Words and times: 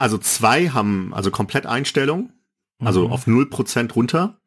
Also 0.00 0.16
zwei 0.16 0.70
haben 0.70 1.12
also 1.12 1.30
komplett 1.30 1.66
Einstellung, 1.66 2.32
also 2.82 3.08
mhm. 3.08 3.12
auf 3.12 3.26
0% 3.26 3.92
runter. 3.92 4.40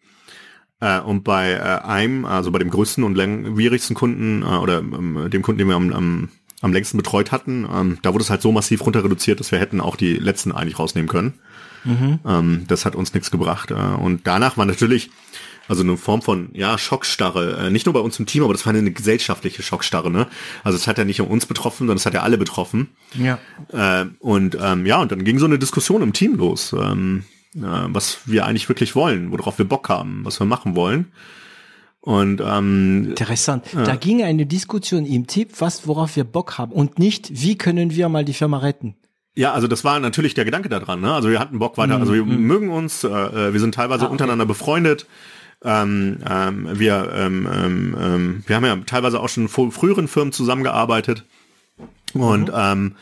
Äh, 0.79 0.99
und 0.99 1.23
bei 1.23 1.51
äh, 1.51 1.85
einem, 1.85 2.25
also 2.25 2.51
bei 2.51 2.57
dem 2.57 2.71
größten 2.71 3.03
und 3.03 3.13
langwierigsten 3.13 3.95
Kunden 3.95 4.41
äh, 4.41 4.45
oder 4.45 4.79
ähm, 4.79 5.29
dem 5.29 5.43
Kunden, 5.43 5.59
den 5.59 5.67
wir 5.67 5.75
am, 5.75 5.93
am, 5.93 6.29
am 6.63 6.73
längsten 6.73 6.97
betreut 6.97 7.31
hatten, 7.31 7.67
ähm, 7.71 7.97
da 8.01 8.13
wurde 8.13 8.23
es 8.23 8.29
halt 8.29 8.41
so 8.41 8.51
massiv 8.51 8.85
runter 8.85 9.03
reduziert, 9.03 9.39
dass 9.39 9.51
wir 9.51 9.59
hätten 9.59 9.81
auch 9.81 9.95
die 9.95 10.15
letzten 10.15 10.51
eigentlich 10.51 10.79
rausnehmen 10.79 11.09
können. 11.09 11.33
Mhm. 11.83 12.19
Ähm, 12.25 12.63
das 12.67 12.85
hat 12.85 12.95
uns 12.95 13.13
nichts 13.13 13.29
gebracht. 13.29 13.69
Äh, 13.69 13.75
und 13.75 14.25
danach 14.25 14.57
war 14.57 14.65
natürlich 14.65 15.11
also 15.67 15.83
eine 15.83 15.97
Form 15.97 16.21
von 16.21 16.49
ja 16.53 16.77
Schockstarre, 16.77 17.67
äh, 17.67 17.69
nicht 17.69 17.85
nur 17.85 17.93
bei 17.93 17.99
uns 17.99 18.17
im 18.17 18.25
Team, 18.25 18.43
aber 18.43 18.53
das 18.53 18.65
war 18.65 18.73
eine 18.73 18.91
gesellschaftliche 18.91 19.61
Schockstarre. 19.61 20.09
Ne? 20.09 20.27
Also 20.63 20.77
es 20.77 20.87
hat 20.87 20.97
ja 20.97 21.05
nicht 21.05 21.19
nur 21.19 21.29
uns 21.29 21.45
betroffen, 21.45 21.79
sondern 21.79 21.97
es 21.97 22.05
hat 22.05 22.13
ja 22.13 22.21
alle 22.21 22.37
betroffen. 22.37 22.87
Ja. 23.13 23.39
Äh, 23.71 24.05
und 24.19 24.57
ähm, 24.59 24.85
ja, 24.85 25.01
und 25.01 25.11
dann 25.11 25.25
ging 25.25 25.39
so 25.39 25.45
eine 25.45 25.59
Diskussion 25.59 26.01
im 26.01 26.13
Team 26.13 26.35
los, 26.35 26.73
ähm, 26.73 27.25
äh, 27.55 27.59
was 27.61 28.19
wir 28.25 28.45
eigentlich 28.45 28.69
wirklich 28.69 28.95
wollen, 28.95 29.31
worauf 29.31 29.57
wir 29.57 29.67
Bock 29.67 29.89
haben, 29.89 30.23
was 30.23 30.39
wir 30.39 30.45
machen 30.45 30.75
wollen. 30.75 31.11
Und 32.05 32.41
ähm, 32.45 33.11
interessant. 33.11 33.65
Ja. 33.73 33.83
Da 33.83 33.95
ging 33.95 34.23
eine 34.23 34.45
Diskussion 34.45 35.05
im 35.05 35.25
Team, 35.25 35.47
was 35.57 35.87
worauf 35.87 36.17
wir 36.17 36.25
Bock 36.25 36.57
haben 36.57 36.73
und 36.73 36.99
nicht, 36.99 37.29
wie 37.41 37.57
können 37.57 37.95
wir 37.95 38.09
mal 38.09 38.25
die 38.25 38.33
Firma 38.33 38.57
retten. 38.57 38.95
Ja, 39.35 39.53
also 39.53 39.67
das 39.67 39.85
war 39.85 39.97
natürlich 40.01 40.33
der 40.33 40.43
Gedanke 40.43 40.67
daran. 40.67 40.99
Ne? 40.99 41.13
Also 41.13 41.29
wir 41.29 41.39
hatten 41.39 41.59
Bock 41.59 41.77
weiter, 41.77 41.97
also 41.97 42.13
wir 42.13 42.25
mhm. 42.25 42.41
mögen 42.41 42.69
uns, 42.71 43.05
äh, 43.05 43.07
äh, 43.07 43.53
wir 43.53 43.59
sind 43.61 43.73
teilweise 43.73 44.01
ah, 44.01 44.05
okay. 44.07 44.11
untereinander 44.11 44.45
befreundet. 44.45 45.07
Ähm, 45.63 46.17
ähm, 46.29 46.67
wir, 46.73 47.09
ähm, 47.15 47.47
ähm, 47.49 47.97
ähm, 47.97 48.43
wir 48.47 48.55
haben 48.57 48.65
ja 48.65 48.75
teilweise 48.85 49.21
auch 49.21 49.29
schon 49.29 49.43
in 49.43 49.71
früheren 49.71 50.09
Firmen 50.09 50.33
zusammengearbeitet. 50.33 51.23
Und 52.13 52.49
mhm. 52.49 52.53
ähm, 52.53 52.95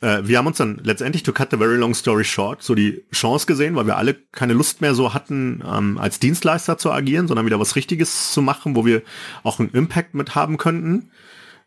äh, 0.00 0.20
wir 0.22 0.38
haben 0.38 0.46
uns 0.46 0.58
dann 0.58 0.80
letztendlich, 0.82 1.22
to 1.24 1.32
cut 1.32 1.50
the 1.50 1.56
very 1.56 1.76
long 1.76 1.94
story 1.94 2.24
short, 2.24 2.62
so 2.62 2.74
die 2.74 3.04
Chance 3.12 3.46
gesehen, 3.46 3.74
weil 3.74 3.86
wir 3.86 3.96
alle 3.96 4.14
keine 4.32 4.52
Lust 4.52 4.80
mehr 4.80 4.94
so 4.94 5.12
hatten, 5.12 5.62
ähm, 5.66 5.98
als 5.98 6.20
Dienstleister 6.20 6.78
zu 6.78 6.92
agieren, 6.92 7.26
sondern 7.26 7.46
wieder 7.46 7.58
was 7.58 7.74
Richtiges 7.74 8.32
zu 8.32 8.40
machen, 8.40 8.76
wo 8.76 8.86
wir 8.86 9.02
auch 9.42 9.58
einen 9.58 9.70
Impact 9.70 10.14
mit 10.14 10.34
haben 10.34 10.56
könnten. 10.56 11.10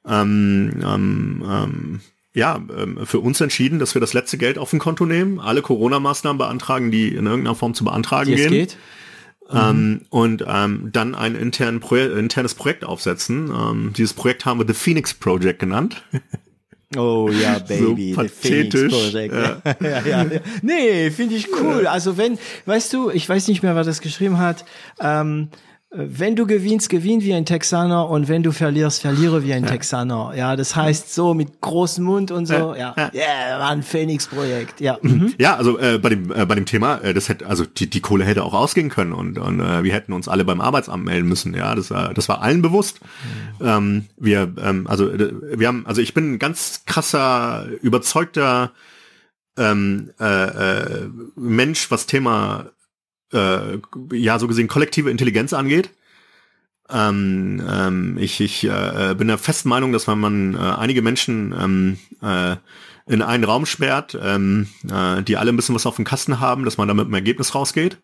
Ähm, 0.05 0.81
ähm, 0.83 1.43
ähm, 1.45 2.02
ja, 2.33 2.55
ähm, 2.55 3.05
für 3.05 3.19
uns 3.19 3.41
entschieden, 3.41 3.79
dass 3.79 3.93
wir 3.93 3.99
das 3.99 4.13
letzte 4.13 4.37
Geld 4.37 4.57
auf 4.57 4.69
dem 4.69 4.79
Konto 4.79 5.05
nehmen, 5.05 5.39
alle 5.39 5.61
Corona-Maßnahmen 5.61 6.37
beantragen, 6.37 6.89
die 6.89 7.09
in 7.09 7.25
irgendeiner 7.25 7.55
Form 7.55 7.73
zu 7.73 7.83
beantragen 7.83 8.29
die 8.29 8.35
gehen. 8.35 8.52
Geht. 8.52 8.77
Ähm, 9.53 9.89
mhm. 9.89 10.02
und 10.09 10.45
ähm, 10.47 10.89
dann 10.93 11.13
ein 11.13 11.35
internes 11.35 12.55
Projekt 12.55 12.85
aufsetzen. 12.85 13.52
Ähm, 13.53 13.91
dieses 13.97 14.13
Projekt 14.13 14.45
haben 14.45 14.61
wir 14.61 14.65
The 14.65 14.73
Phoenix 14.73 15.13
Project 15.13 15.59
genannt. 15.59 16.03
Oh 16.97 17.30
ja, 17.30 17.60
Baby, 17.67 18.14
so 18.14 18.21
pathetisch. 18.21 19.14
Ja. 19.14 19.61
ja, 19.80 20.02
ja, 20.05 20.23
ja. 20.23 20.39
Nee, 20.61 21.10
finde 21.11 21.36
ich 21.36 21.48
cool. 21.61 21.88
Also 21.88 22.17
wenn, 22.17 22.38
weißt 22.65 22.92
du, 22.93 23.10
ich 23.10 23.27
weiß 23.27 23.48
nicht 23.48 23.64
mehr, 23.64 23.76
wer 23.76 23.83
das 23.83 24.02
geschrieben 24.02 24.38
hat. 24.38 24.65
Ähm, 24.99 25.49
wenn 25.93 26.37
du 26.37 26.47
gewinnst, 26.47 26.89
gewinn 26.89 27.21
wie 27.21 27.33
ein 27.33 27.45
Texaner 27.45 28.09
und 28.09 28.29
wenn 28.29 28.43
du 28.43 28.53
verlierst, 28.53 29.02
verliere 29.02 29.43
wie 29.43 29.53
ein 29.53 29.65
ja. 29.65 29.71
Texaner. 29.71 30.31
Ja, 30.37 30.55
das 30.55 30.73
heißt 30.73 31.13
so 31.13 31.33
mit 31.33 31.59
großem 31.59 32.05
Mund 32.05 32.31
und 32.31 32.45
so. 32.45 32.53
Ja, 32.53 32.95
ja, 32.97 33.11
yeah, 33.13 33.59
war 33.59 33.71
ein 33.71 33.83
Phoenix-Projekt. 33.83 34.79
Ja, 34.79 34.97
mhm. 35.02 35.33
ja, 35.37 35.57
also 35.57 35.77
äh, 35.77 35.97
bei 35.97 36.07
dem 36.07 36.31
äh, 36.31 36.45
bei 36.45 36.55
dem 36.55 36.65
Thema, 36.65 36.99
äh, 36.99 37.13
das 37.13 37.27
hätte 37.27 37.45
also 37.45 37.65
die 37.65 37.89
die 37.89 37.99
Kohle 37.99 38.23
hätte 38.23 38.43
auch 38.43 38.53
ausgehen 38.53 38.89
können 38.89 39.11
und 39.11 39.37
und 39.37 39.59
äh, 39.59 39.83
wir 39.83 39.93
hätten 39.93 40.13
uns 40.13 40.29
alle 40.29 40.45
beim 40.45 40.61
Arbeitsamt 40.61 41.03
melden 41.03 41.27
müssen. 41.27 41.53
Ja, 41.53 41.75
das 41.75 41.91
war 41.91 42.13
das 42.13 42.29
war 42.29 42.41
allen 42.41 42.61
bewusst. 42.61 43.02
Mhm. 43.59 43.67
Ähm, 43.67 44.05
wir 44.15 44.53
ähm, 44.63 44.87
also 44.87 45.09
äh, 45.11 45.59
wir 45.59 45.67
haben 45.67 45.85
also 45.85 46.02
ich 46.02 46.13
bin 46.13 46.35
ein 46.35 46.39
ganz 46.39 46.83
krasser 46.85 47.65
überzeugter 47.81 48.71
ähm, 49.58 50.11
äh, 50.21 50.23
äh, 50.23 51.09
Mensch, 51.35 51.91
was 51.91 52.05
Thema 52.05 52.71
äh, 53.33 53.80
ja 54.14 54.39
so 54.39 54.47
gesehen 54.47 54.67
kollektive 54.67 55.09
Intelligenz 55.09 55.53
angeht. 55.53 55.89
Ähm, 56.89 57.64
ähm, 57.69 58.17
ich 58.19 58.42
ich 58.42 58.65
äh, 58.65 59.15
bin 59.17 59.27
der 59.27 59.37
festen 59.37 59.69
Meinung, 59.69 59.93
dass 59.93 60.08
wenn 60.08 60.19
man 60.19 60.55
äh, 60.55 60.58
einige 60.58 61.02
Menschen 61.02 61.55
ähm, 61.58 61.97
äh, 62.21 62.58
in 63.08 63.21
einen 63.21 63.43
Raum 63.43 63.65
sperrt, 63.65 64.17
ähm, 64.21 64.67
äh, 64.89 65.23
die 65.23 65.37
alle 65.37 65.52
ein 65.52 65.55
bisschen 65.55 65.75
was 65.75 65.86
auf 65.86 65.95
dem 65.95 66.05
Kasten 66.05 66.39
haben, 66.39 66.65
dass 66.65 66.77
man 66.77 66.87
damit 66.87 67.08
ein 67.08 67.14
Ergebnis 67.14 67.55
rausgeht. 67.55 67.97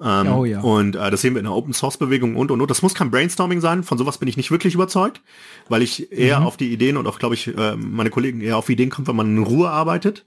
Ähm, 0.00 0.28
oh, 0.28 0.44
ja. 0.44 0.60
Und 0.60 0.94
äh, 0.94 1.10
das 1.10 1.22
sehen 1.22 1.34
wir 1.34 1.40
in 1.40 1.46
der 1.46 1.54
Open 1.54 1.72
Source 1.72 1.96
Bewegung 1.96 2.36
und 2.36 2.50
und 2.50 2.60
und. 2.60 2.70
Das 2.70 2.82
muss 2.82 2.94
kein 2.94 3.10
Brainstorming 3.10 3.60
sein. 3.60 3.82
Von 3.82 3.98
sowas 3.98 4.18
bin 4.18 4.28
ich 4.28 4.36
nicht 4.36 4.50
wirklich 4.50 4.74
überzeugt, 4.74 5.20
weil 5.68 5.82
ich 5.82 6.12
eher 6.12 6.40
mhm. 6.40 6.46
auf 6.46 6.56
die 6.56 6.72
Ideen 6.72 6.96
und 6.96 7.06
auch, 7.06 7.18
glaube 7.18 7.34
ich, 7.34 7.48
äh, 7.48 7.76
meine 7.76 8.10
Kollegen 8.10 8.40
eher 8.40 8.56
auf 8.56 8.68
Ideen 8.68 8.90
kommt, 8.90 9.08
wenn 9.08 9.16
man 9.16 9.36
in 9.36 9.42
Ruhe 9.42 9.70
arbeitet. 9.70 10.24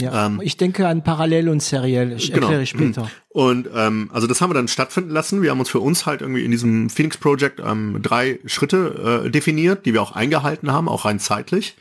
Ja, 0.00 0.26
ähm, 0.26 0.40
ich 0.42 0.56
denke 0.56 0.86
an 0.86 1.02
parallel 1.02 1.48
und 1.48 1.60
seriell. 1.60 2.12
Ich 2.12 2.28
genau. 2.28 2.46
erkläre 2.46 2.62
ich 2.62 2.70
später. 2.70 3.10
Und 3.28 3.68
ähm, 3.74 4.10
also 4.12 4.28
das 4.28 4.40
haben 4.40 4.50
wir 4.50 4.54
dann 4.54 4.68
stattfinden 4.68 5.10
lassen. 5.10 5.42
Wir 5.42 5.50
haben 5.50 5.58
uns 5.58 5.70
für 5.70 5.80
uns 5.80 6.06
halt 6.06 6.20
irgendwie 6.20 6.44
in 6.44 6.52
diesem 6.52 6.88
Phoenix 6.88 7.16
Project 7.16 7.60
ähm, 7.60 7.98
drei 8.00 8.38
Schritte 8.46 9.24
äh, 9.26 9.30
definiert, 9.30 9.86
die 9.86 9.94
wir 9.94 10.02
auch 10.02 10.12
eingehalten 10.12 10.72
haben, 10.72 10.88
auch 10.88 11.04
rein 11.04 11.18
zeitlich. 11.18 11.76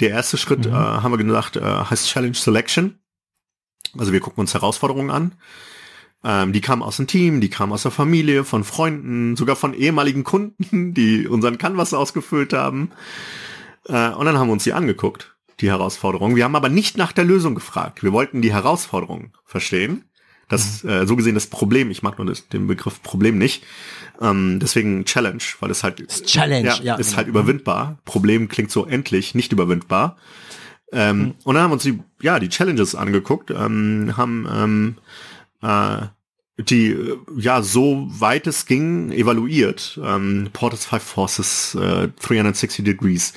Der 0.00 0.08
erste 0.08 0.38
Schritt, 0.38 0.66
mhm. 0.66 0.72
äh, 0.72 0.76
haben 0.76 1.12
wir 1.12 1.18
gesagt, 1.18 1.56
äh, 1.56 1.60
heißt 1.60 2.08
Challenge 2.08 2.34
Selection. 2.34 2.98
Also 3.98 4.12
wir 4.12 4.20
gucken 4.20 4.40
uns 4.40 4.54
Herausforderungen 4.54 5.10
an. 5.10 5.32
Ähm, 6.24 6.54
die 6.54 6.62
kamen 6.62 6.82
aus 6.82 6.96
dem 6.96 7.06
Team, 7.06 7.42
die 7.42 7.50
kamen 7.50 7.72
aus 7.72 7.82
der 7.82 7.90
Familie, 7.90 8.44
von 8.44 8.64
Freunden, 8.64 9.36
sogar 9.36 9.56
von 9.56 9.74
ehemaligen 9.74 10.24
Kunden, 10.24 10.94
die 10.94 11.28
unseren 11.28 11.58
Canvas 11.58 11.92
ausgefüllt 11.92 12.54
haben. 12.54 12.90
Äh, 13.86 14.10
und 14.10 14.24
dann 14.24 14.38
haben 14.38 14.48
wir 14.48 14.52
uns 14.54 14.64
die 14.64 14.72
angeguckt 14.72 15.36
die 15.60 15.68
Herausforderung. 15.68 16.36
Wir 16.36 16.44
haben 16.44 16.56
aber 16.56 16.68
nicht 16.68 16.96
nach 16.96 17.12
der 17.12 17.24
Lösung 17.24 17.54
gefragt. 17.54 18.02
Wir 18.02 18.12
wollten 18.12 18.42
die 18.42 18.52
Herausforderung 18.52 19.32
verstehen. 19.44 20.04
Das, 20.48 20.82
mhm. 20.82 20.90
äh, 20.90 21.06
so 21.06 21.16
gesehen 21.16 21.34
das 21.34 21.46
Problem, 21.46 21.90
ich 21.90 22.02
mag 22.02 22.18
nur 22.18 22.26
das, 22.26 22.48
den 22.48 22.66
Begriff 22.66 23.02
Problem 23.02 23.38
nicht. 23.38 23.64
Ähm, 24.20 24.58
deswegen 24.60 25.04
Challenge, 25.04 25.42
weil 25.60 25.70
es 25.70 25.84
halt 25.84 26.04
das 26.06 26.22
Challenge, 26.24 26.66
ja, 26.66 26.82
ja, 26.82 26.94
ist 26.96 27.16
halt 27.16 27.28
überwindbar. 27.28 27.98
Problem 28.04 28.48
klingt 28.48 28.70
so 28.70 28.84
endlich, 28.84 29.34
nicht 29.34 29.52
überwindbar. 29.52 30.16
Ähm, 30.92 31.18
mhm. 31.18 31.34
Und 31.44 31.54
dann 31.54 31.62
haben 31.62 31.70
wir 31.70 31.74
uns 31.74 31.84
die, 31.84 32.00
ja, 32.20 32.40
die 32.40 32.48
Challenges 32.48 32.94
angeguckt, 32.94 33.50
ähm, 33.50 34.14
haben 34.16 34.48
ähm, 34.52 34.96
äh, 35.62 36.06
die 36.58 36.96
ja 37.36 37.62
so 37.62 38.06
weit 38.10 38.46
es 38.46 38.66
ging 38.66 39.12
evaluiert. 39.12 39.98
Ähm, 40.02 40.48
Porter's 40.52 40.84
Five 40.84 41.02
Forces, 41.02 41.74
äh, 41.76 42.08
360 42.20 42.84
Degrees 42.84 43.32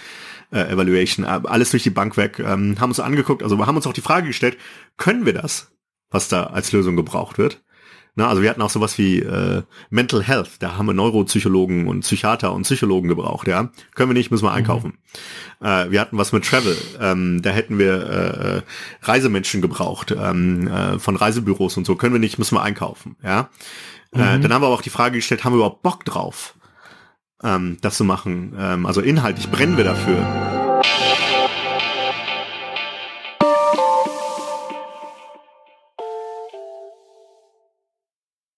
äh, 0.53 0.72
Evaluation, 0.72 1.25
äh, 1.25 1.41
alles 1.46 1.72
durch 1.72 1.84
die 1.84 1.90
Bank 1.90 2.16
weg, 2.18 2.40
ähm, 2.40 2.80
haben 2.80 2.90
uns 2.90 3.00
angeguckt, 3.00 3.44
also 3.44 3.58
wir 3.58 3.68
haben 3.68 3.75
uns 3.75 3.88
auch 3.88 3.94
die 3.94 4.02
Frage 4.02 4.28
gestellt, 4.28 4.58
können 4.97 5.25
wir 5.25 5.34
das, 5.34 5.72
was 6.09 6.28
da 6.28 6.46
als 6.46 6.72
Lösung 6.72 6.96
gebraucht 6.96 7.38
wird? 7.38 7.64
Na, 8.16 8.28
also 8.28 8.44
wir 8.44 8.50
hatten 8.52 8.62
auch 8.62 8.69
sowas 8.69 9.00
wie 9.00 9.19
äh, 9.22 9.63
Mental 9.89 10.22
Health, 10.22 10.51
da 10.60 10.78
haben 10.78 10.86
wir 10.86 10.94
Neuropsychologen 10.94 11.88
und 11.88 12.01
Psychiater 12.01 12.54
und 12.54 12.62
Psychologen 12.62 13.07
gebraucht, 13.07 13.48
ja. 13.48 13.72
Können 13.95 14.12
wir 14.12 14.13
nicht, 14.13 14.30
müssen 14.30 14.45
wir 14.45 14.51
mhm. 14.51 14.57
einkaufen. 14.57 15.00
Mhm. 15.60 15.68
Äh, 15.68 15.92
wir 15.92 16.00
hatten 16.00 16.18
was 16.19 16.31
mit 16.31 16.45
Travel, 16.45 16.78
ähm, 17.01 17.42
da 17.42 17.50
hätten 17.50 17.80
wir 17.80 17.94
äh, 17.94 18.62
Reisemenschen 19.01 19.63
gebraucht, 19.63 20.16
ähm, 20.16 20.68
äh, 20.68 21.00
von 21.00 21.16
Reisebüros 21.16 21.75
und 21.78 21.86
so, 21.86 21.95
können 21.95 22.13
wir 22.13 22.19
nicht, 22.19 22.38
müssen 22.38 22.56
wir 22.56 22.62
einkaufen, 22.62 23.16
ja. 23.24 23.50
Äh, 24.13 24.18
mhm. 24.18 24.22
Äh, 24.22 24.39
dann 24.42 24.54
haben 24.54 24.62
wir 24.62 24.68
aber 24.68 24.75
auch 24.75 24.83
die 24.83 24.92
Frage 24.92 25.16
gestellt, 25.16 25.44
haben 25.44 25.54
wir 25.54 25.57
überhaupt 25.57 25.81
Bock 25.81 26.06
drauf? 26.06 26.56
ähm, 27.44 27.78
das 27.81 27.98
zu 27.98 28.04
machen. 28.04 28.56
Ähm, 28.57 28.86
also 28.86 29.01
inhaltlich 29.01 29.50
brennen 29.51 29.78
wir 29.78 29.83
dafür. 29.83 30.43